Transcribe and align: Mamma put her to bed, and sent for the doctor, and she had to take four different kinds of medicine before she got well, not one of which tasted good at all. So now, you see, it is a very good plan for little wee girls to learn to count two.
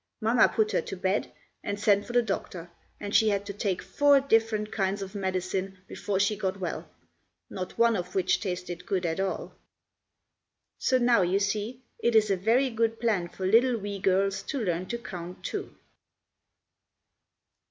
Mamma 0.19 0.49
put 0.49 0.71
her 0.71 0.81
to 0.81 0.97
bed, 0.97 1.31
and 1.63 1.79
sent 1.79 2.07
for 2.07 2.13
the 2.13 2.23
doctor, 2.23 2.71
and 2.99 3.13
she 3.15 3.29
had 3.29 3.45
to 3.45 3.53
take 3.53 3.83
four 3.83 4.19
different 4.19 4.71
kinds 4.71 5.03
of 5.03 5.13
medicine 5.13 5.77
before 5.87 6.19
she 6.19 6.35
got 6.35 6.59
well, 6.59 6.89
not 7.51 7.77
one 7.77 7.95
of 7.95 8.15
which 8.15 8.39
tasted 8.39 8.87
good 8.87 9.05
at 9.05 9.19
all. 9.19 9.53
So 10.79 10.97
now, 10.97 11.21
you 11.21 11.37
see, 11.37 11.83
it 11.99 12.15
is 12.15 12.31
a 12.31 12.35
very 12.35 12.71
good 12.71 12.99
plan 12.99 13.27
for 13.29 13.45
little 13.45 13.77
wee 13.77 13.99
girls 13.99 14.41
to 14.41 14.61
learn 14.65 14.87
to 14.87 14.97
count 14.97 15.43
two. 15.43 15.75